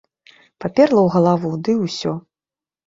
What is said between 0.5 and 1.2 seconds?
Паперла ў